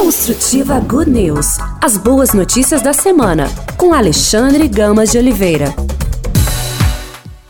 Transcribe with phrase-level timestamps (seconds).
[0.00, 1.58] Construtiva Good News.
[1.78, 5.74] As boas notícias da semana, com Alexandre Gamas de Oliveira.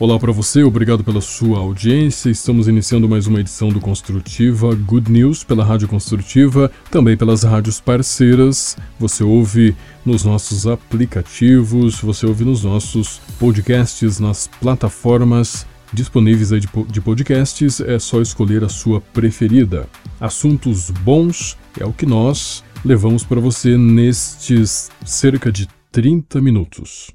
[0.00, 2.28] Olá para você, obrigado pela sua audiência.
[2.28, 7.80] Estamos iniciando mais uma edição do Construtiva Good News pela Rádio Construtiva, também pelas rádios
[7.80, 8.76] parceiras.
[8.98, 16.50] Você ouve nos nossos aplicativos, você ouve nos nossos podcasts, nas plataformas disponíveis
[16.88, 17.80] de podcasts.
[17.80, 19.88] É só escolher a sua preferida.
[20.20, 27.10] Assuntos bons é o que nós levamos para você nestes cerca de 30 minutos.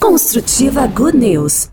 [0.00, 1.70] Construtiva Good News.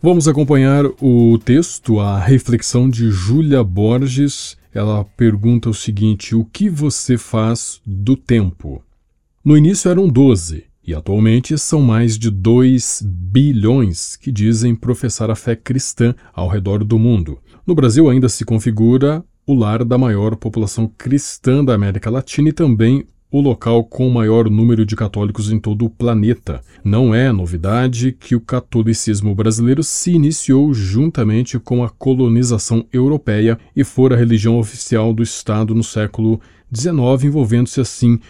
[0.00, 4.56] Vamos acompanhar o texto, a reflexão de Júlia Borges.
[4.72, 8.82] Ela pergunta o seguinte: O que você faz do tempo?
[9.48, 15.34] No início eram 12, e atualmente são mais de 2 bilhões que dizem professar a
[15.34, 17.38] fé cristã ao redor do mundo.
[17.66, 22.52] No Brasil ainda se configura o lar da maior população cristã da América Latina e
[22.52, 26.60] também o local com o maior número de católicos em todo o planeta.
[26.84, 33.82] Não é novidade que o catolicismo brasileiro se iniciou juntamente com a colonização europeia e
[33.82, 36.38] for a religião oficial do Estado no século
[36.70, 38.20] XIX, envolvendo-se assim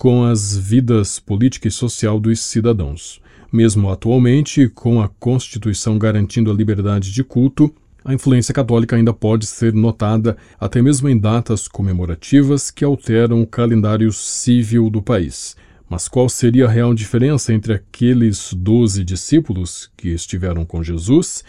[0.00, 3.20] com as vidas política e social dos cidadãos.
[3.52, 7.70] Mesmo atualmente, com a Constituição garantindo a liberdade de culto,
[8.02, 13.46] a influência católica ainda pode ser notada até mesmo em datas comemorativas que alteram o
[13.46, 15.54] calendário civil do país.
[15.86, 21.44] Mas qual seria a real diferença entre aqueles doze discípulos que estiveram com Jesus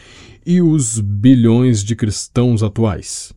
[0.45, 3.31] e os bilhões de cristãos atuais?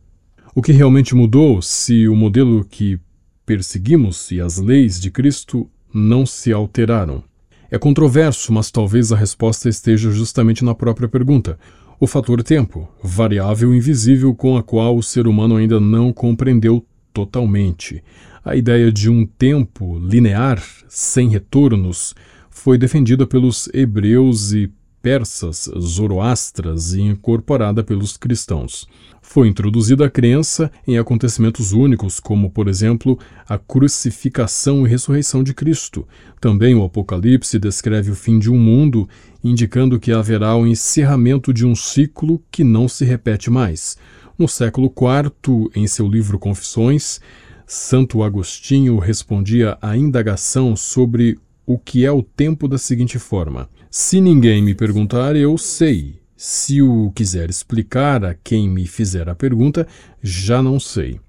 [0.53, 2.99] O que realmente mudou se o modelo que
[3.45, 7.23] perseguimos e as leis de Cristo não se alteraram?
[7.69, 11.57] É controverso, mas talvez a resposta esteja justamente na própria pergunta
[11.99, 18.03] o fator tempo, variável invisível com a qual o ser humano ainda não compreendeu totalmente.
[18.43, 22.13] A ideia de um tempo linear, sem retornos,
[22.49, 24.71] foi defendida pelos hebreus e
[25.05, 28.87] persas, zoroastras e incorporada pelos cristãos.
[29.21, 35.53] Foi introduzida a crença em acontecimentos únicos, como, por exemplo, a crucificação e ressurreição de
[35.53, 36.07] Cristo.
[36.41, 39.07] Também o Apocalipse descreve o fim de um mundo,
[39.43, 43.95] indicando que haverá o encerramento de um ciclo que não se repete mais.
[44.39, 47.19] No século IV, em seu livro Confissões,
[47.67, 54.21] Santo Agostinho respondia à indagação sobre o que é o tempo da seguinte forma: Se
[54.21, 59.87] ninguém me perguntar, eu sei se o quiser explicar a quem me fizer a pergunta,
[60.21, 61.19] já não sei.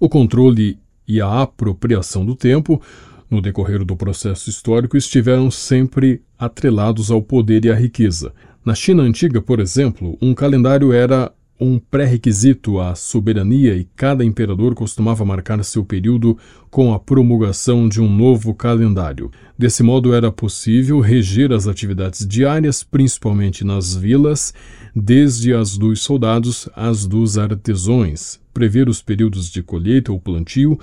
[0.00, 2.82] O controle e a apropriação do tempo,
[3.30, 8.32] no decorrer do processo histórico, estiveram sempre atrelados ao poder e à riqueza.
[8.64, 14.74] Na China antiga, por exemplo, um calendário era um pré-requisito à soberania e cada imperador
[14.74, 16.38] costumava marcar seu período
[16.70, 19.30] com a promulgação de um novo calendário.
[19.56, 24.54] Desse modo, era possível reger as atividades diárias, principalmente nas vilas,
[24.94, 30.78] desde as dos soldados às dos artesãos, prever os períodos de colheita ou plantio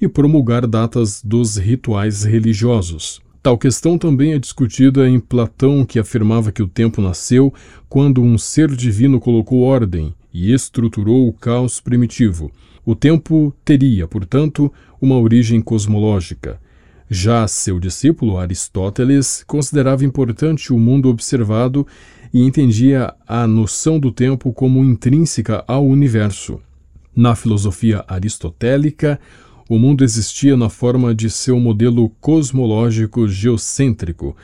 [0.00, 3.25] e promulgar datas dos rituais religiosos.
[3.46, 7.54] Tal questão também é discutida em Platão, que afirmava que o tempo nasceu
[7.88, 12.50] quando um ser divino colocou ordem e estruturou o caos primitivo.
[12.84, 16.60] O tempo teria, portanto, uma origem cosmológica.
[17.08, 21.86] Já seu discípulo Aristóteles considerava importante o mundo observado
[22.34, 26.60] e entendia a noção do tempo como intrínseca ao universo.
[27.14, 29.20] Na filosofia aristotélica,
[29.68, 34.36] o mundo existia na forma de seu modelo cosmológico geocêntrico,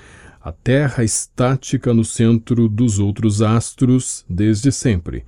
[0.43, 5.25] a Terra estática no centro dos outros astros desde sempre.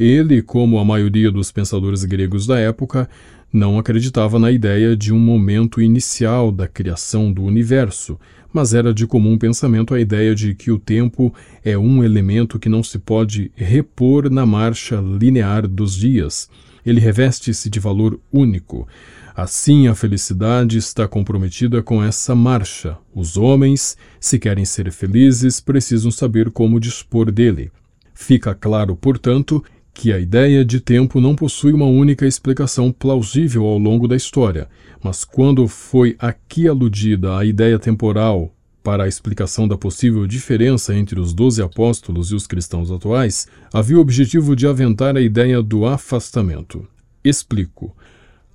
[0.00, 3.08] Ele, como a maioria dos pensadores gregos da época,
[3.52, 8.18] não acreditava na ideia de um momento inicial da criação do universo,
[8.52, 11.32] mas era de comum pensamento a ideia de que o tempo
[11.62, 16.48] é um elemento que não se pode repor na marcha linear dos dias.
[16.84, 18.88] Ele reveste-se de valor único.
[19.36, 22.96] Assim, a felicidade está comprometida com essa marcha.
[23.12, 27.72] Os homens, se querem ser felizes, precisam saber como dispor dele.
[28.14, 33.76] Fica claro, portanto, que a ideia de tempo não possui uma única explicação plausível ao
[33.76, 34.68] longo da história,
[35.02, 38.54] mas quando foi aqui aludida a ideia temporal
[38.84, 43.96] para a explicação da possível diferença entre os doze apóstolos e os cristãos atuais, havia
[43.96, 46.86] o objetivo de aventar a ideia do afastamento.
[47.24, 47.96] Explico.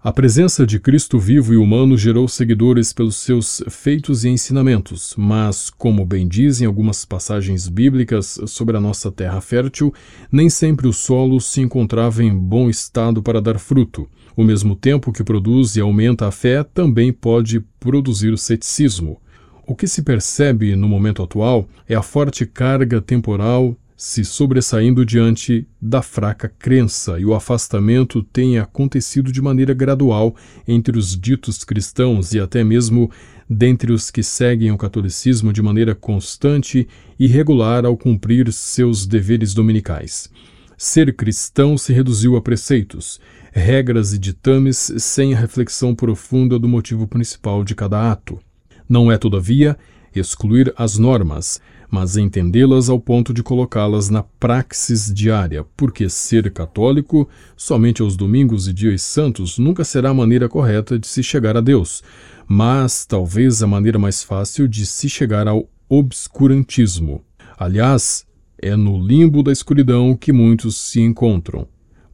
[0.02, 5.70] A presença de Cristo vivo e humano gerou seguidores pelos seus feitos e ensinamentos, mas,
[5.70, 9.94] como bem dizem algumas passagens bíblicas sobre a nossa terra fértil,
[10.32, 14.10] nem sempre o solo se encontrava em bom estado para dar fruto.
[14.38, 19.20] O mesmo tempo que produz e aumenta a fé também pode produzir o ceticismo.
[19.68, 25.68] O que se percebe no momento atual é a forte carga temporal se sobressaindo diante
[25.82, 32.34] da fraca crença, e o afastamento tem acontecido de maneira gradual entre os ditos cristãos
[32.34, 33.12] e até mesmo
[33.50, 36.88] dentre os que seguem o catolicismo de maneira constante
[37.20, 40.30] e regular ao cumprir seus deveres dominicais.
[40.78, 43.20] Ser cristão se reduziu a preceitos,
[43.52, 48.40] regras e ditames sem a reflexão profunda do motivo principal de cada ato.
[48.88, 49.78] Não é, todavia,
[50.16, 51.60] excluir as normas,
[51.90, 58.68] mas entendê-las ao ponto de colocá-las na praxis diária, porque ser católico somente aos domingos
[58.68, 62.04] e dias santos nunca será a maneira correta de se chegar a Deus,
[62.48, 67.24] mas talvez a maneira mais fácil de se chegar ao obscurantismo.
[67.58, 68.26] Aliás,
[68.62, 71.68] é no limbo da escuridão que muitos se encontram.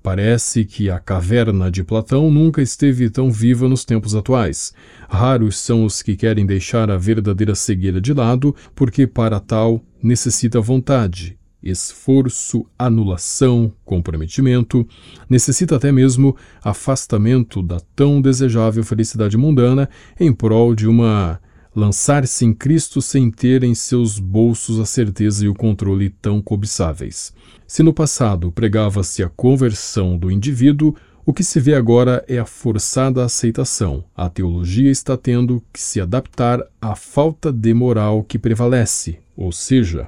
[0.05, 4.71] Parece que a caverna de Platão nunca esteve tão viva nos tempos atuais.
[5.09, 10.61] Raros são os que querem deixar a verdadeira cegueira de lado, porque para tal necessita
[10.61, 14.87] vontade, esforço, anulação, comprometimento,
[15.27, 21.41] necessita até mesmo afastamento da tão desejável felicidade mundana em prol de uma
[21.75, 27.33] lançar-se em Cristo sem ter em seus bolsos a certeza e o controle tão cobiçáveis.
[27.67, 30.95] Se no passado pregava-se a conversão do indivíduo,
[31.25, 34.05] o que se vê agora é a forçada aceitação.
[34.15, 40.07] A teologia está tendo que se adaptar à falta de moral que prevalece, ou seja,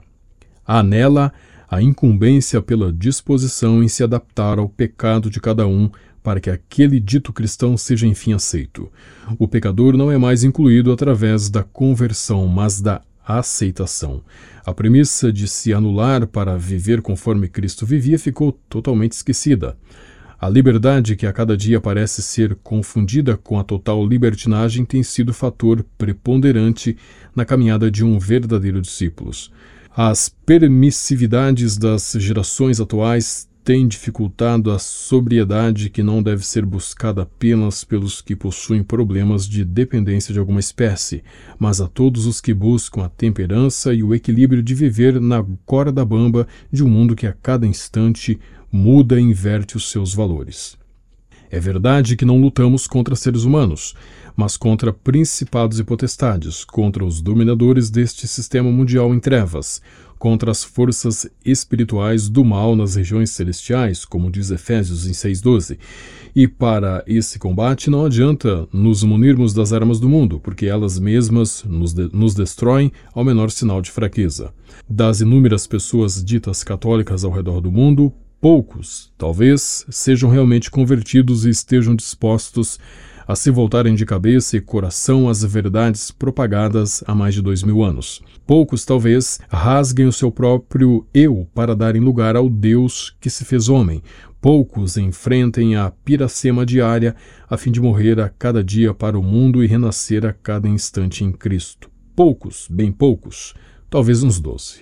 [0.66, 1.34] há nela
[1.70, 5.90] a incumbência pela disposição em se adaptar ao pecado de cada um
[6.27, 8.91] para que aquele dito cristão seja enfim aceito.
[9.39, 14.21] O pecador não é mais incluído através da conversão, mas da aceitação.
[14.65, 19.77] A premissa de se anular para viver conforme Cristo vivia ficou totalmente esquecida.
[20.38, 25.33] A liberdade que a cada dia parece ser confundida com a total libertinagem tem sido
[25.33, 26.97] fator preponderante
[27.33, 29.31] na caminhada de um verdadeiro discípulo.
[29.95, 37.84] As permissividades das gerações atuais tem dificultado a sobriedade que não deve ser buscada apenas
[37.84, 41.22] pelos que possuem problemas de dependência de alguma espécie,
[41.60, 46.06] mas a todos os que buscam a temperança e o equilíbrio de viver na corda
[46.06, 48.40] bamba de um mundo que a cada instante
[48.72, 50.78] muda e inverte os seus valores.
[51.52, 53.94] É verdade que não lutamos contra seres humanos,
[54.34, 59.81] mas contra principados e potestades, contra os dominadores deste sistema mundial em trevas,
[60.18, 65.78] contra as forças espirituais do mal nas regiões celestiais, como diz Efésios em 6,12.
[66.36, 71.64] E para esse combate não adianta nos munirmos das armas do mundo, porque elas mesmas
[71.64, 74.54] nos, de nos destroem ao menor sinal de fraqueza.
[74.88, 81.50] Das inúmeras pessoas ditas católicas ao redor do mundo, poucos, talvez, sejam realmente convertidos e
[81.50, 82.80] estejam dispostos
[83.28, 87.84] a se voltarem de cabeça e coração às verdades propagadas há mais de dois mil
[87.84, 88.22] anos.
[88.48, 93.68] Poucos, talvez, rasguem o seu próprio eu para darem lugar ao Deus que se fez
[93.68, 94.02] homem.
[94.40, 97.14] Poucos enfrentem a piracema diária
[97.50, 101.26] a fim de morrer a cada dia para o mundo e renascer a cada instante
[101.26, 101.90] em Cristo.
[102.16, 103.54] Poucos, bem poucos,
[103.90, 104.80] talvez uns doze.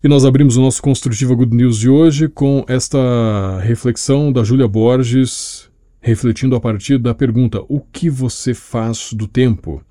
[0.00, 4.68] E nós abrimos o nosso Construtiva Good News de hoje com esta reflexão da Júlia
[4.68, 5.68] Borges,
[6.00, 9.82] refletindo a partir da pergunta: o que você faz do tempo?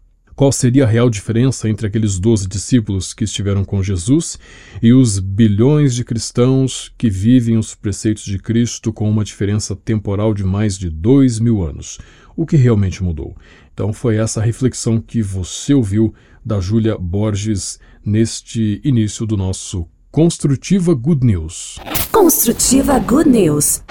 [0.44, 4.38] Qual seria a real diferença entre aqueles doze discípulos que estiveram com Jesus
[4.82, 10.34] e os bilhões de cristãos que vivem os preceitos de Cristo com uma diferença temporal
[10.34, 11.98] de mais de dois mil anos?
[12.36, 13.38] O que realmente mudou?
[13.74, 20.94] Então, foi essa reflexão que você ouviu da Júlia Borges neste início do nosso Construtiva
[20.94, 21.80] Good News.
[22.12, 23.82] Construtiva Good News.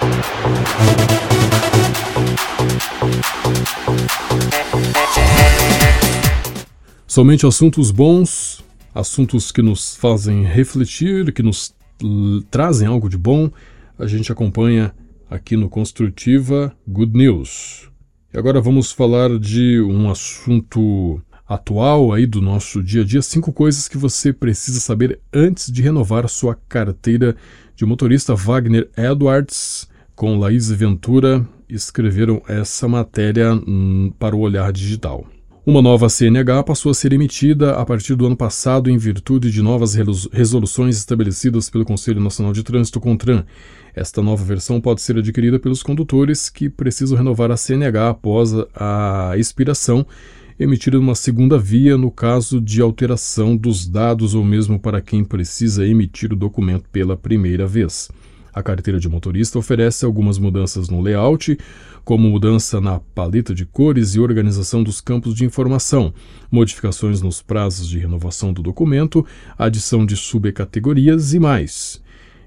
[7.13, 11.75] Somente assuntos bons, assuntos que nos fazem refletir, que nos
[12.49, 13.51] trazem algo de bom,
[13.99, 14.91] a gente acompanha
[15.29, 17.91] aqui no Construtiva Good News.
[18.33, 23.53] E agora vamos falar de um assunto atual aí do nosso dia a dia, cinco
[23.53, 27.35] coisas que você precisa saber antes de renovar sua carteira
[27.75, 28.33] de motorista.
[28.33, 35.27] Wagner Edwards com Laís Ventura escreveram essa matéria hum, para o Olhar Digital.
[35.65, 39.61] Uma nova CNH passou a ser emitida a partir do ano passado em virtude de
[39.61, 39.95] novas
[40.33, 43.45] resoluções estabelecidas pelo Conselho Nacional de Trânsito CONTRAN.
[43.95, 49.35] Esta nova versão pode ser adquirida pelos condutores que precisam renovar a CNH após a
[49.37, 50.05] expiração,
[50.59, 55.87] emitida numa segunda via no caso de alteração dos dados ou mesmo para quem precisa
[55.87, 58.09] emitir o documento pela primeira vez.
[58.53, 61.57] A carteira de motorista oferece algumas mudanças no layout,
[62.03, 66.13] como mudança na paleta de cores e organização dos campos de informação,
[66.51, 69.25] modificações nos prazos de renovação do documento,
[69.57, 72.01] adição de subcategorias e mais.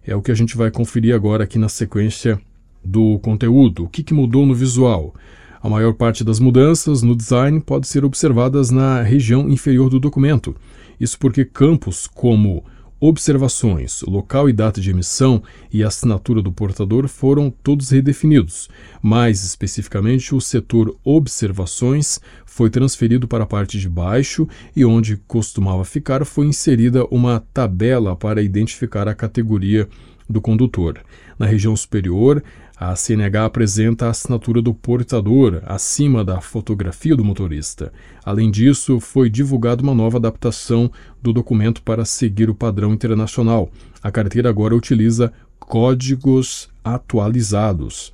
[0.06, 2.40] É o que a gente vai conferir agora aqui na sequência
[2.84, 3.84] do conteúdo.
[3.84, 5.14] O que, que mudou no visual?
[5.62, 10.54] A maior parte das mudanças no design pode ser observadas na região inferior do documento.
[11.00, 12.62] Isso porque campos como
[12.98, 18.68] observações, local e data de emissão e assinatura do portador foram todos redefinidos.
[19.02, 25.84] Mais especificamente, o setor observações foi transferido para a parte de baixo e onde costumava
[25.84, 29.88] ficar foi inserida uma tabela para identificar a categoria
[30.28, 31.00] do condutor.
[31.38, 32.42] Na região superior,
[32.78, 37.90] a CNH apresenta a assinatura do portador acima da fotografia do motorista.
[38.22, 40.90] Além disso, foi divulgada uma nova adaptação
[41.26, 43.68] do documento para seguir o padrão internacional.
[44.00, 48.12] A carteira agora utiliza códigos atualizados.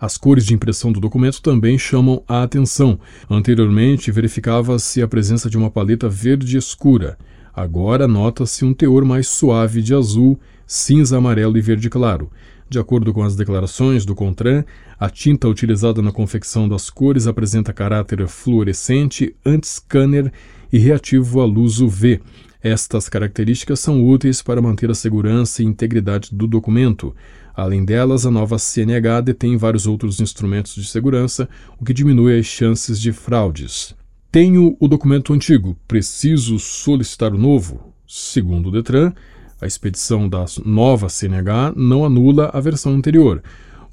[0.00, 2.98] As cores de impressão do documento também chamam a atenção.
[3.28, 7.18] Anteriormente, verificava-se a presença de uma paleta verde escura.
[7.54, 12.30] Agora nota-se um teor mais suave de azul, cinza, amarelo e verde claro.
[12.68, 14.64] De acordo com as declarações do CONTRAN,
[14.98, 20.32] a tinta utilizada na confecção das cores apresenta caráter fluorescente, anti-scanner
[20.72, 22.20] e reativo à luz UV.
[22.64, 27.14] Estas características são úteis para manter a segurança e integridade do documento.
[27.54, 31.46] Além delas, a nova CNH detém vários outros instrumentos de segurança,
[31.78, 33.94] o que diminui as chances de fraudes.
[34.32, 37.92] Tenho o documento antigo, preciso solicitar o novo?
[38.08, 39.12] Segundo o Detran,
[39.60, 43.42] a expedição da nova CNH não anula a versão anterior,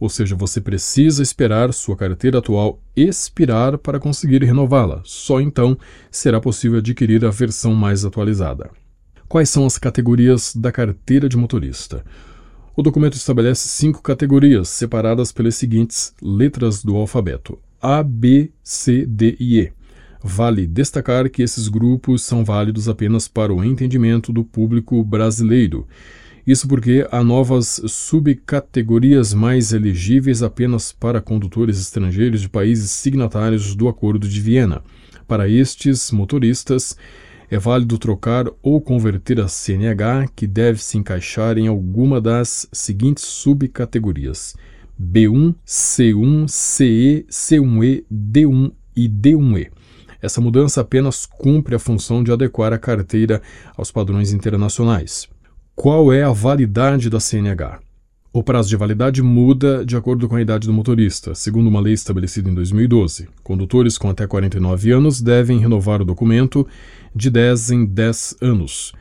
[0.01, 4.99] ou seja, você precisa esperar sua carteira atual expirar para conseguir renová-la.
[5.05, 5.77] Só então
[6.09, 8.71] será possível adquirir a versão mais atualizada.
[9.29, 12.03] Quais são as categorias da carteira de motorista?
[12.75, 19.37] O documento estabelece cinco categorias, separadas pelas seguintes letras do alfabeto: A, B, C, D
[19.39, 19.71] e E.
[20.23, 25.87] Vale destacar que esses grupos são válidos apenas para o entendimento do público brasileiro.
[26.45, 33.87] Isso porque há novas subcategorias mais elegíveis apenas para condutores estrangeiros de países signatários do
[33.87, 34.81] Acordo de Viena.
[35.27, 36.97] Para estes motoristas,
[37.49, 43.25] é válido trocar ou converter a CNH, que deve se encaixar em alguma das seguintes
[43.25, 44.55] subcategorias:
[44.99, 49.69] B1, C1, CE, C1E, D1 e D1E.
[50.21, 53.41] Essa mudança apenas cumpre a função de adequar a carteira
[53.75, 55.27] aos padrões internacionais.
[55.75, 57.79] Qual é a validade da CNH?
[58.31, 61.93] O prazo de validade muda de acordo com a idade do motorista, segundo uma lei
[61.93, 63.27] estabelecida em 2012.
[63.41, 66.67] Condutores com até 49 anos devem renovar o documento
[67.15, 68.93] de 10 em 10 anos.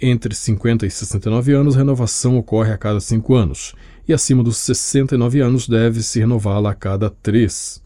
[0.00, 3.74] Entre 50 e 69 anos, renovação ocorre a cada 5 anos,
[4.06, 7.82] e acima dos 69 anos deve-se renová-la a cada 3.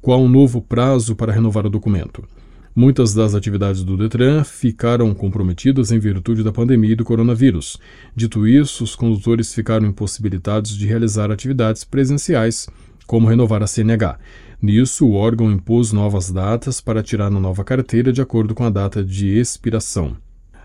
[0.00, 2.24] Qual o novo prazo para renovar o documento?
[2.74, 7.78] Muitas das atividades do Detran ficaram comprometidas em virtude da pandemia e do coronavírus.
[8.16, 12.66] Dito isso, os condutores ficaram impossibilitados de realizar atividades presenciais,
[13.06, 14.18] como renovar a CNH.
[14.60, 18.70] Nisso, o órgão impôs novas datas para tirar na nova carteira de acordo com a
[18.70, 20.16] data de expiração.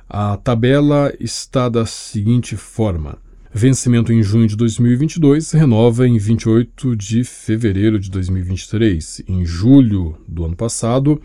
[0.10, 3.18] A tabela está da seguinte forma:
[3.54, 9.24] Vencimento em junho de 2022, renova em 28 de fevereiro de 2023.
[9.28, 11.22] Em julho do ano passado,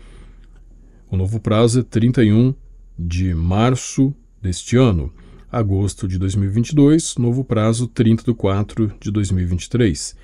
[1.13, 2.55] o novo prazo é 31
[2.97, 5.13] de março deste ano.
[5.51, 10.15] Agosto de 2022, novo prazo 30 de 4 de 2023.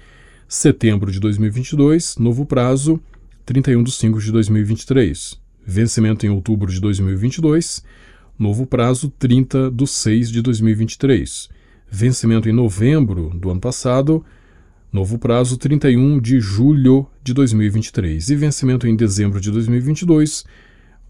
[0.47, 2.99] Setembro de 2022, novo prazo
[3.45, 5.39] 31 de 5 de 2023.
[5.63, 7.83] Vencimento em outubro de 2022,
[8.39, 11.49] novo prazo 30 de 6 de 2023
[11.91, 14.23] vencimento em novembro do ano passado,
[14.93, 20.45] novo prazo 31 de julho de 2023 e vencimento em dezembro de 2022,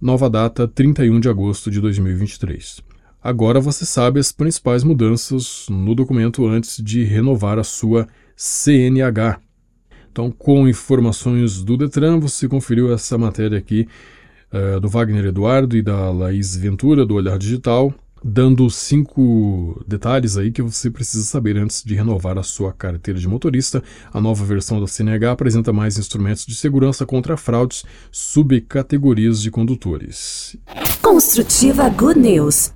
[0.01, 2.81] nova data 31 de agosto de 2023.
[3.21, 9.41] Agora você sabe as principais mudanças no documento antes de renovar a sua CNH.
[10.11, 13.87] Então, com informações do Detran, você conferiu essa matéria aqui
[14.53, 20.51] uh, do Wagner Eduardo e da Laís Ventura, do Olhar Digital, dando cinco detalhes aí
[20.51, 23.83] que você precisa saber antes de renovar a sua carteira de motorista.
[24.13, 30.55] A nova versão da CNH apresenta mais instrumentos de segurança contra fraudes, subcategorias de condutores.
[31.01, 32.73] Construtiva Good News.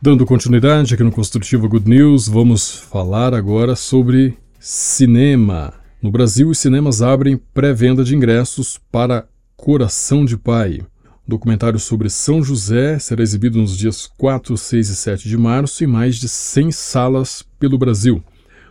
[0.00, 5.85] Dando continuidade aqui no Construtiva Good News, vamos falar agora sobre cinema.
[6.02, 9.26] No Brasil, os cinemas abrem pré-venda de ingressos para
[9.56, 10.82] Coração de Pai.
[11.26, 15.82] O documentário sobre São José será exibido nos dias 4, 6 e 7 de março
[15.82, 18.22] em mais de 100 salas pelo Brasil.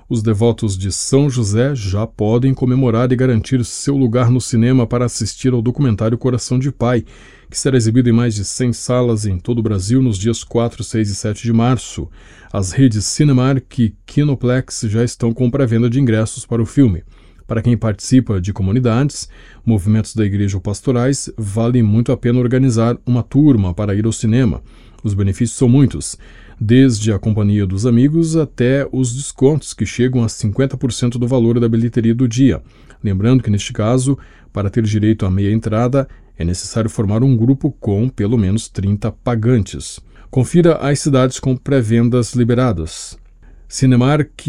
[0.07, 5.05] Os devotos de São José já podem comemorar e garantir seu lugar no cinema para
[5.05, 7.03] assistir ao documentário Coração de Pai,
[7.49, 10.83] que será exibido em mais de 100 salas em todo o Brasil nos dias 4,
[10.83, 12.07] 6 e 7 de março.
[12.53, 17.03] As redes Cinemark e Kinoplex já estão com pré-venda de ingressos para o filme.
[17.47, 19.29] Para quem participa de comunidades,
[19.63, 24.11] movimentos da igreja ou pastorais, vale muito a pena organizar uma turma para ir ao
[24.11, 24.63] cinema.
[25.03, 26.17] Os benefícios são muitos,
[26.59, 31.69] desde a companhia dos amigos até os descontos que chegam a 50% do valor da
[31.69, 32.63] bilheteria do dia.
[33.03, 34.17] Lembrando que, neste caso,
[34.51, 39.11] para ter direito à meia entrada, é necessário formar um grupo com pelo menos 30
[39.11, 39.99] pagantes.
[40.31, 43.17] Confira as cidades com pré-vendas liberadas.
[43.67, 44.47] Cinemark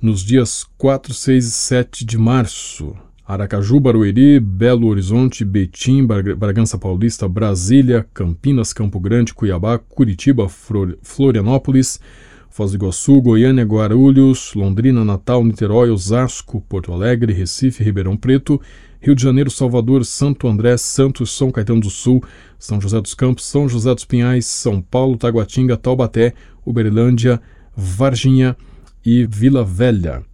[0.00, 2.94] nos dias 4, 6 e 7 de março.
[3.26, 10.48] Aracaju, Barueri, Belo Horizonte, Betim, Bragança Paulista, Brasília, Campinas, Campo Grande, Cuiabá, Curitiba,
[11.02, 11.98] Florianópolis,
[12.48, 18.60] Foz do Iguaçu, Goiânia, Guarulhos, Londrina, Natal, Niterói, Osasco, Porto Alegre, Recife, Ribeirão Preto,
[19.00, 22.22] Rio de Janeiro, Salvador, Santo André, Santos, São Caetano do Sul,
[22.58, 26.32] São José dos Campos, São José dos Pinhais, São Paulo, Taguatinga, Taubaté,
[26.64, 27.40] Uberlândia,
[27.76, 28.56] Varginha
[29.06, 30.24] e Vila Velha.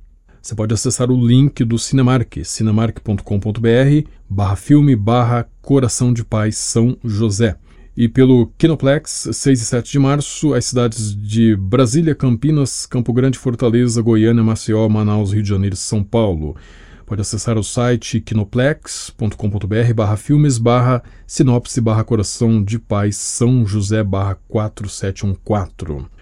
[0.41, 6.97] Você pode acessar o link do Cinemark, cinemark.com.br barra filme barra Coração de Paz São
[7.05, 7.57] José.
[7.95, 13.39] E pelo Kinoplex, 6 e 7 de março, as cidades de Brasília, Campinas, Campo Grande,
[13.39, 16.57] Fortaleza, Goiânia, Maceió, Manaus, Rio de Janeiro e São Paulo.
[17.05, 24.03] Pode acessar o site kinoplex.com.br barra filmes barra sinopse barra coração de paz São José
[24.03, 26.22] barra 4714.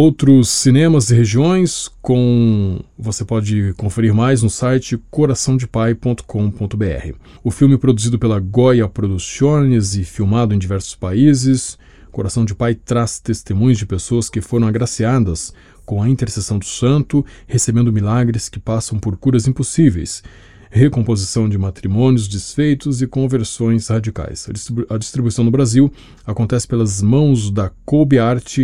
[0.00, 7.16] Outros cinemas e regiões com você pode conferir mais no site coraçãodepai.com.br.
[7.42, 11.76] O filme produzido pela Goya Producciones e filmado em diversos países,
[12.12, 15.52] Coração de Pai traz testemunhos de pessoas que foram agraciadas
[15.84, 20.22] com a intercessão do santo, recebendo milagres que passam por curas impossíveis,
[20.70, 24.48] recomposição de matrimônios desfeitos e conversões radicais.
[24.88, 25.92] A distribuição no Brasil
[26.26, 28.58] acontece pelas mãos da Kobe Art,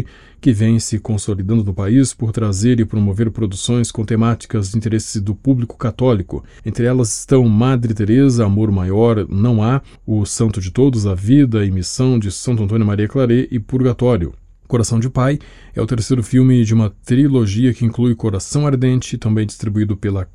[0.44, 5.18] que vem se consolidando no país por trazer e promover produções com temáticas de interesse
[5.18, 6.44] do público católico.
[6.66, 11.64] Entre elas estão Madre Teresa, Amor Maior, Não Há, O Santo de Todos, A Vida
[11.64, 14.34] e Missão de Santo Antônio Maria Claret e Purgatório.
[14.68, 15.38] Coração de Pai
[15.74, 20.28] é o terceiro filme de uma trilogia que inclui Coração Ardente, também distribuído pela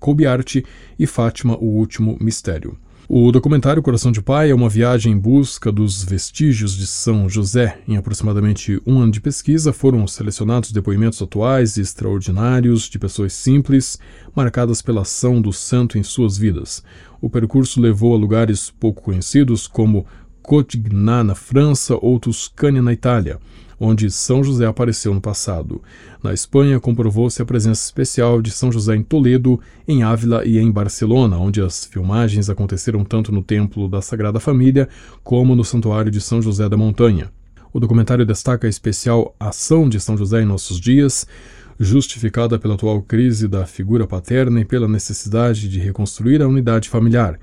[0.00, 0.56] Kobe Art,
[0.98, 2.76] e Fátima, o Último Mistério.
[3.08, 7.78] O documentário Coração de Pai é uma viagem em busca dos vestígios de São José.
[7.86, 13.96] Em aproximadamente um ano de pesquisa, foram selecionados depoimentos atuais e extraordinários de pessoas simples,
[14.34, 16.82] marcadas pela ação do santo em suas vidas.
[17.20, 20.04] O percurso levou a lugares pouco conhecidos, como
[20.42, 23.38] Cotignan, na França, ou Tuscânia, na Itália
[23.78, 25.82] onde São José apareceu no passado.
[26.22, 30.70] Na Espanha, comprovou-se a presença especial de São José em Toledo, em Ávila e em
[30.70, 34.88] Barcelona, onde as filmagens aconteceram tanto no Templo da Sagrada Família
[35.22, 37.30] como no Santuário de São José da Montanha.
[37.72, 41.26] O documentário destaca a especial ação de São José em nossos dias,
[41.78, 47.38] justificada pela atual crise da figura paterna e pela necessidade de reconstruir a unidade familiar.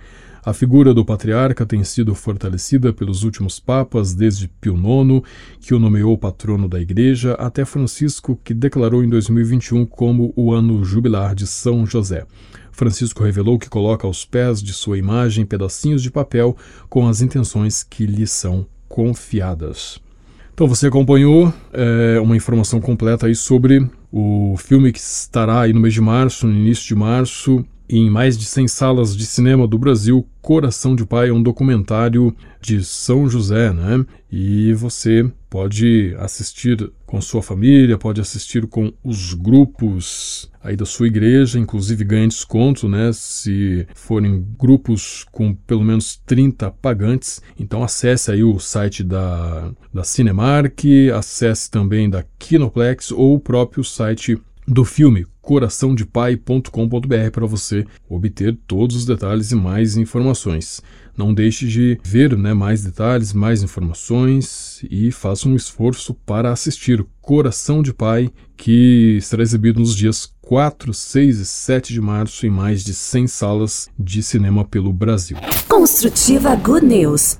[0.46, 5.26] A figura do patriarca tem sido fortalecida pelos últimos papas, desde Pio IX,
[5.62, 10.84] que o nomeou patrono da Igreja, até Francisco, que declarou em 2021 como o ano
[10.84, 12.26] jubilar de São José.
[12.74, 16.58] Francisco revelou que coloca aos pés de sua imagem pedacinhos de papel
[16.90, 20.02] com as intenções que lhe são confiadas.
[20.54, 25.80] Então você acompanhou é, uma informação completa aí sobre o filme que estará aí no
[25.80, 29.78] mês de março, no início de março, em mais de 100 salas de cinema do
[29.78, 34.06] Brasil, Coração de Pai é um documentário de São José, né?
[34.32, 41.08] E você pode assistir com sua família, pode assistir com os grupos aí da sua
[41.08, 43.12] igreja, inclusive ganha desconto, né?
[43.13, 47.41] Se forem grupos com pelo menos 30 pagantes.
[47.60, 50.84] Então acesse aí o site da, da Cinemark,
[51.15, 58.96] acesse também da Kinoplex ou o próprio site do filme coraçãodepai.com.br para você obter todos
[58.96, 60.82] os detalhes e mais informações.
[61.16, 67.06] Não deixe de ver né, mais detalhes, mais informações e faça um esforço para assistir
[67.22, 72.50] Coração de Pai, que será exibido nos dias 4, 6 e 7 de março em
[72.50, 75.38] mais de 100 salas de cinema pelo Brasil.
[75.68, 77.38] Construtiva Good News.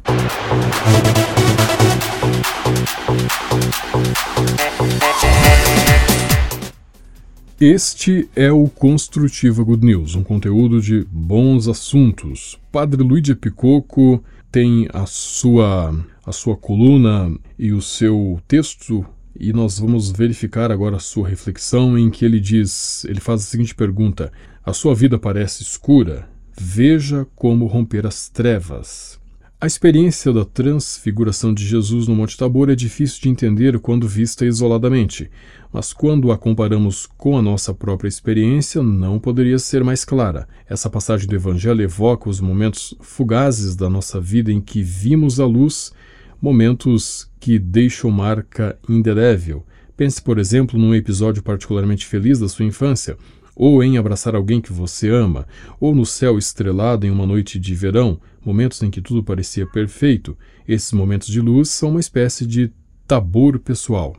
[7.66, 12.60] Este é o Construtiva Good News, um conteúdo de bons assuntos.
[12.70, 14.22] Padre Luigi Picoco
[14.52, 15.96] tem a sua,
[16.26, 19.06] a sua coluna e o seu texto
[19.40, 23.46] e nós vamos verificar agora a sua reflexão em que ele diz, ele faz a
[23.46, 24.30] seguinte pergunta:
[24.62, 26.28] A sua vida parece escura?
[26.60, 29.23] Veja como romper as trevas.
[29.64, 34.46] A experiência da transfiguração de Jesus no Monte Tabor é difícil de entender quando vista
[34.46, 35.32] isoladamente,
[35.72, 40.50] mas quando a comparamos com a nossa própria experiência, não poderia ser mais clara.
[40.68, 45.46] Essa passagem do Evangelho evoca os momentos fugazes da nossa vida em que vimos a
[45.46, 45.94] luz,
[46.42, 49.66] momentos que deixam marca indelével.
[49.96, 53.18] Pense, por exemplo, num episódio particularmente feliz da sua infância,
[53.56, 55.48] ou em abraçar alguém que você ama,
[55.80, 60.38] ou no céu estrelado em uma noite de verão, momentos em que tudo parecia perfeito.
[60.68, 62.72] Esses momentos de luz são uma espécie de
[63.08, 64.16] tabor pessoal.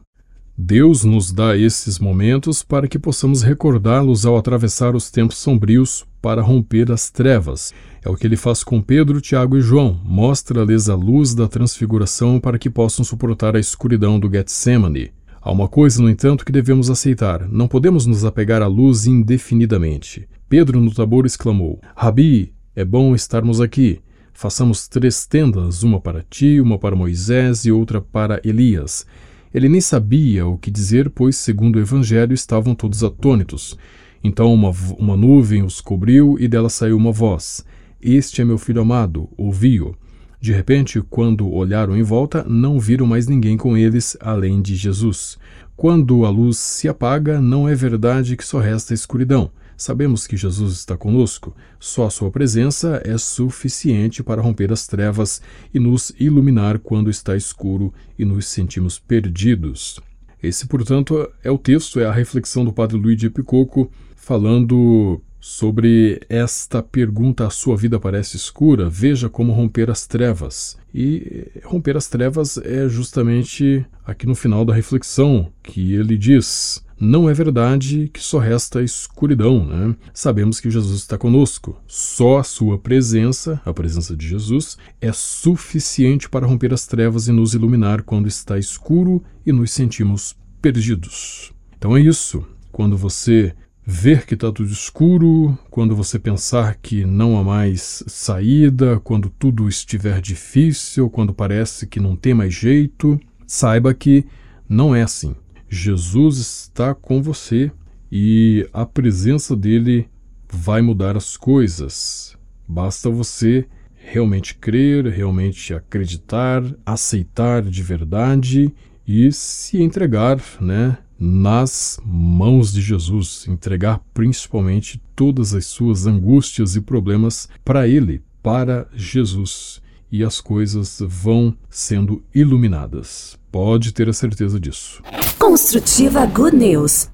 [0.56, 6.42] Deus nos dá esses momentos para que possamos recordá-los ao atravessar os tempos sombrios para
[6.42, 7.72] romper as trevas.
[8.04, 10.00] É o que ele faz com Pedro, Tiago e João.
[10.04, 15.10] Mostra-lhes a luz da transfiguração para que possam suportar a escuridão do Getsemane.
[15.42, 20.28] Há uma coisa, no entanto, que devemos aceitar: não podemos nos apegar à luz indefinidamente.
[20.48, 24.00] Pedro no Tabor exclamou: Rabi, é bom estarmos aqui.
[24.37, 29.07] Façamos três tendas, uma para ti, uma para Moisés e outra para Elias.
[29.55, 33.79] Ele nem sabia o que dizer, pois, segundo o Evangelho, estavam todos atônitos.
[34.25, 37.64] Então uma, uma nuvem os cobriu e dela saiu uma voz:
[38.03, 39.94] Este é meu filho amado, ouvi-o.
[40.40, 45.38] De repente, quando olharam em volta, não viram mais ninguém com eles além de Jesus.
[45.77, 49.51] Quando a luz se apaga, não é verdade que só resta escuridão.
[49.76, 55.42] Sabemos que Jesus está conosco, só a sua presença é suficiente para romper as trevas
[55.72, 60.00] e nos iluminar quando está escuro e nos sentimos perdidos.
[60.42, 66.22] Esse, portanto, é o texto, é a reflexão do Padre Luiz de Picoco falando sobre
[66.26, 68.88] esta pergunta: a sua vida parece escura?
[68.88, 70.78] Veja como romper as trevas.
[70.92, 77.28] E romper as trevas é justamente aqui no final da reflexão que ele diz: não
[77.28, 79.94] é verdade que só resta escuridão, né?
[80.14, 81.78] Sabemos que Jesus está conosco.
[81.87, 87.33] Só a sua presença, a presença de Jesus, é suficiente para romper as trevas e
[87.33, 91.52] nos iluminar quando está escuro e nos sentimos perdidos.
[91.76, 92.42] Então é isso.
[92.72, 93.54] Quando você
[93.87, 99.68] ver que está tudo escuro, quando você pensar que não há mais saída, quando tudo
[99.68, 104.25] estiver difícil, quando parece que não tem mais jeito, saiba que
[104.68, 105.37] não é assim.
[105.68, 107.70] Jesus está com você
[108.11, 110.09] e a presença dele
[110.51, 112.37] vai mudar as coisas.
[112.66, 118.73] Basta você realmente crer, realmente acreditar, aceitar de verdade
[119.07, 126.82] e se entregar, né, nas mãos de Jesus, entregar principalmente todas as suas angústias e
[126.82, 129.80] problemas para Ele, para Jesus,
[130.12, 133.38] e as coisas vão sendo iluminadas.
[133.50, 135.02] Pode ter a certeza disso.
[135.38, 137.08] Construtiva Good News.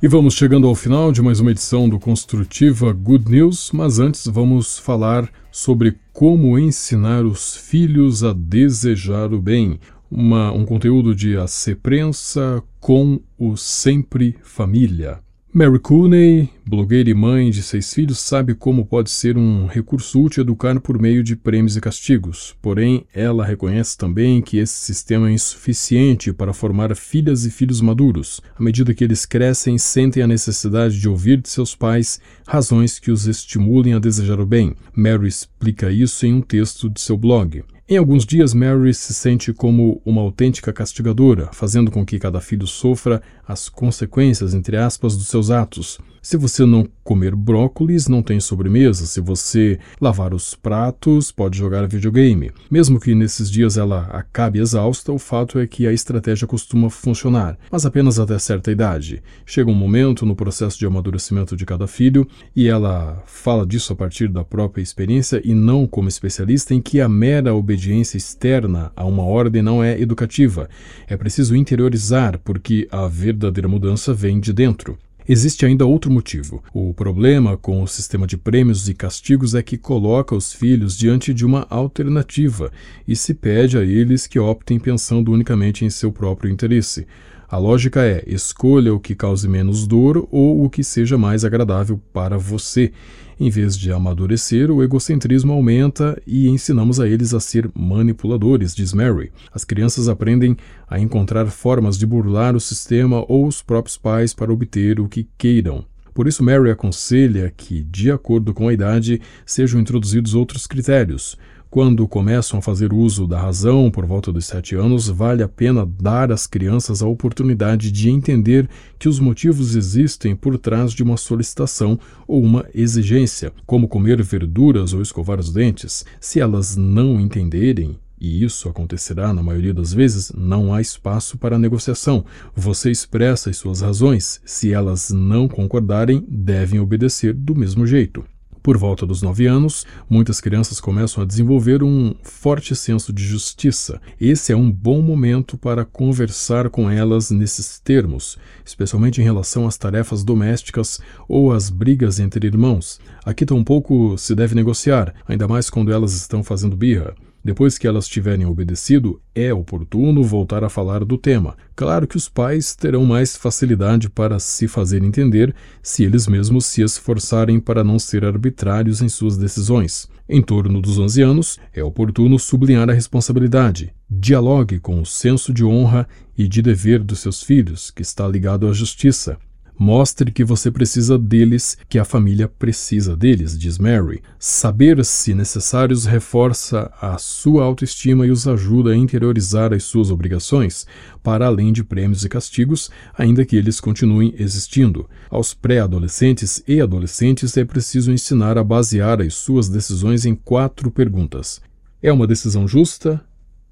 [0.00, 4.28] E vamos chegando ao final de mais uma edição do Construtiva Good News, mas antes
[4.28, 9.80] vamos falar sobre como ensinar os filhos a desejar o bem.
[10.08, 15.18] Uma, um conteúdo de AC Prensa com o Sempre Família.
[15.58, 20.44] Mary Cooney, blogueira e mãe de seis filhos, sabe como pode ser um recurso útil
[20.44, 22.54] educar por meio de prêmios e castigos.
[22.62, 28.40] Porém, ela reconhece também que esse sistema é insuficiente para formar filhas e filhos maduros.
[28.56, 33.10] À medida que eles crescem, sentem a necessidade de ouvir de seus pais razões que
[33.10, 34.76] os estimulem a desejar o bem.
[34.94, 37.64] Mary explica isso em um texto de seu blog.
[37.90, 42.66] Em alguns dias, Mary se sente como uma autêntica castigadora, fazendo com que cada filho
[42.66, 45.98] sofra as consequências, entre aspas, dos seus atos.
[46.20, 49.06] Se você não comer brócolis não tem sobremesa.
[49.06, 52.50] Se você lavar os pratos, pode jogar videogame.
[52.70, 57.56] Mesmo que nesses dias ela acabe exausta, o fato é que a estratégia costuma funcionar,
[57.72, 59.22] mas apenas até certa idade.
[59.46, 63.96] Chega um momento no processo de amadurecimento de cada filho, e ela fala disso a
[63.96, 67.77] partir da própria experiência e não como especialista, em que a mera obediência
[68.16, 70.68] externa a uma ordem não é educativa.
[71.06, 74.98] É preciso interiorizar, porque a verdadeira mudança vem de dentro.
[75.28, 76.62] Existe ainda outro motivo.
[76.72, 81.34] O problema com o sistema de prêmios e castigos é que coloca os filhos diante
[81.34, 82.72] de uma alternativa
[83.06, 87.06] e se pede a eles que optem pensando unicamente em seu próprio interesse.
[87.50, 91.98] A lógica é: escolha o que cause menos dor ou o que seja mais agradável
[92.12, 92.92] para você.
[93.40, 98.92] Em vez de amadurecer, o egocentrismo aumenta e ensinamos a eles a ser manipuladores, diz
[98.92, 99.32] Mary.
[99.50, 104.52] As crianças aprendem a encontrar formas de burlar o sistema ou os próprios pais para
[104.52, 105.86] obter o que queiram.
[106.12, 111.38] Por isso, Mary aconselha que, de acordo com a idade, sejam introduzidos outros critérios.
[111.70, 115.84] Quando começam a fazer uso da razão por volta dos sete anos, vale a pena
[115.84, 118.66] dar às crianças a oportunidade de entender
[118.98, 124.94] que os motivos existem por trás de uma solicitação ou uma exigência, como comer verduras
[124.94, 126.06] ou escovar os dentes.
[126.18, 131.58] Se elas não entenderem, e isso acontecerá na maioria das vezes, não há espaço para
[131.58, 132.24] negociação.
[132.56, 134.40] Você expressa as suas razões.
[134.42, 138.24] Se elas não concordarem, devem obedecer do mesmo jeito.
[138.68, 143.98] Por volta dos nove anos, muitas crianças começam a desenvolver um forte senso de justiça.
[144.20, 149.78] Esse é um bom momento para conversar com elas nesses termos, especialmente em relação às
[149.78, 153.00] tarefas domésticas ou às brigas entre irmãos.
[153.24, 157.14] Aqui tampouco se deve negociar, ainda mais quando elas estão fazendo birra.
[157.44, 161.56] Depois que elas tiverem obedecido, é oportuno voltar a falar do tema.
[161.74, 166.82] Claro que os pais terão mais facilidade para se fazer entender se eles mesmos se
[166.82, 170.08] esforçarem para não ser arbitrários em suas decisões.
[170.28, 173.94] Em torno dos 11 anos, é oportuno sublinhar a responsabilidade.
[174.10, 178.68] Dialogue com o senso de honra e de dever dos seus filhos, que está ligado
[178.68, 179.38] à justiça.
[179.80, 184.20] Mostre que você precisa deles, que a família precisa deles, diz Mary.
[184.36, 190.84] Saber, se necessários, reforça a sua autoestima e os ajuda a interiorizar as suas obrigações,
[191.22, 195.08] para além de prêmios e castigos, ainda que eles continuem existindo.
[195.30, 201.60] Aos pré-adolescentes e adolescentes é preciso ensinar a basear as suas decisões em quatro perguntas:
[202.02, 203.24] É uma decisão justa?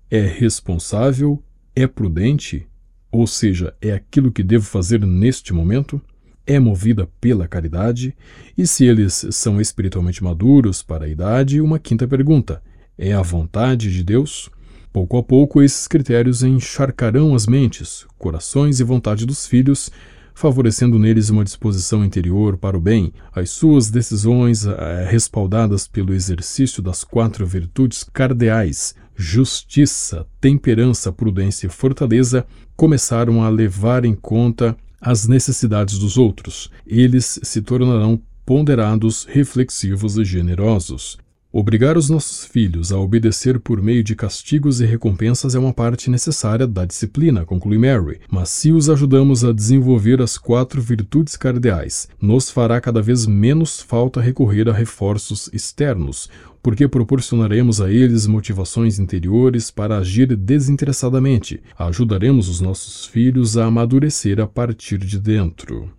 [0.09, 1.43] É responsável?
[1.75, 2.65] É prudente?
[3.17, 5.99] Ou seja, é aquilo que devo fazer neste momento?
[6.47, 8.15] É movida pela caridade?
[8.57, 12.63] E se eles são espiritualmente maduros para a idade, uma quinta pergunta:
[12.99, 14.51] é a vontade de Deus?
[14.93, 19.91] Pouco a pouco, esses critérios encharcarão as mentes, corações e vontade dos filhos,
[20.35, 26.83] favorecendo neles uma disposição interior para o bem, as suas decisões eh, respaldadas pelo exercício
[26.83, 35.27] das quatro virtudes cardeais justiça, temperança, prudência e fortaleza começaram a levar em conta as
[35.27, 36.71] necessidades dos outros.
[36.87, 41.19] Eles se tornarão ponderados, reflexivos e generosos.
[41.59, 46.11] Obrigar os nossos filhos a obedecer por meio de castigos e recompensas é uma parte
[46.11, 52.11] necessária da disciplina, conclui Mary, mas se os ajudamos a desenvolver as quatro virtudes cardeais,
[52.21, 56.29] nos fará cada vez menos falta recorrer a reforços externos,
[56.63, 61.63] porque proporcionaremos a eles motivações interiores para agir desinteressadamente.
[61.79, 65.91] Ajudaremos os nossos filhos a amadurecer a partir de dentro.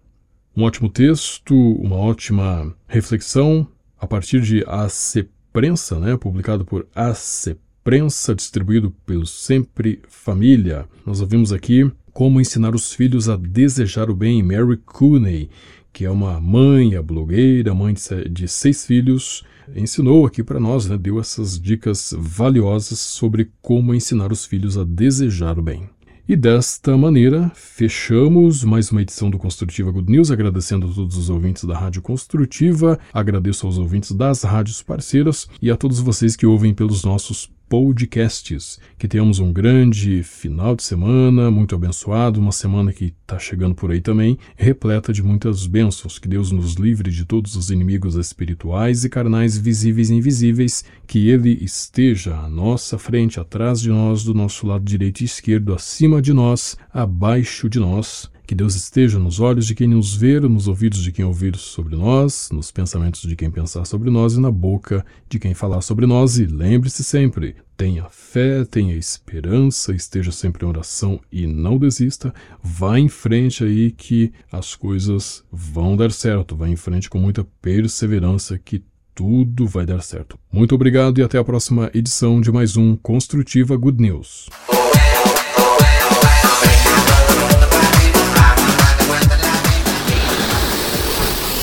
[0.55, 3.67] Um ótimo texto, uma ótima reflexão
[3.99, 10.85] a partir de ACP Prensa, né, publicado por AC Prensa, distribuído pelo Sempre Família.
[11.03, 15.49] Nós ouvimos aqui como ensinar os filhos a desejar o bem, Mary Cooney,
[15.91, 17.95] que é uma mãe, a blogueira, mãe
[18.29, 19.43] de seis filhos,
[19.75, 24.83] ensinou aqui para nós, né, deu essas dicas valiosas sobre como ensinar os filhos a
[24.83, 25.89] desejar o bem.
[26.29, 31.29] E desta maneira, fechamos mais uma edição do Construtiva Good News, agradecendo a todos os
[31.29, 36.45] ouvintes da Rádio Construtiva, agradeço aos ouvintes das rádios parceiras e a todos vocês que
[36.45, 38.79] ouvem pelos nossos podcasts.
[38.97, 43.91] Que tenhamos um grande final de semana, muito abençoado, uma semana que está chegando por
[43.91, 46.19] aí também, repleta de muitas bênçãos.
[46.19, 51.29] Que Deus nos livre de todos os inimigos espirituais e carnais visíveis e invisíveis, que
[51.29, 56.21] Ele esteja à nossa frente, atrás de nós, do nosso lado direito e esquerdo, acima
[56.21, 60.69] de nós, abaixo de nós Que Deus esteja nos olhos de quem nos vê, nos
[60.69, 64.49] ouvidos de quem ouvir sobre nós, nos pensamentos de quem pensar sobre nós e na
[64.49, 66.39] boca de quem falar sobre nós.
[66.39, 72.33] E lembre-se sempre: tenha fé, tenha esperança, esteja sempre em oração e não desista.
[72.63, 76.55] Vá em frente aí que as coisas vão dar certo.
[76.55, 78.81] Vá em frente com muita perseverança que
[79.13, 80.39] tudo vai dar certo.
[80.49, 84.47] Muito obrigado e até a próxima edição de mais um Construtiva Good News.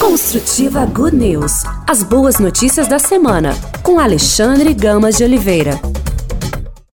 [0.04, 1.62] Construtiva Good News.
[1.88, 5.80] As boas notícias da semana, com Alexandre Gamas de Oliveira.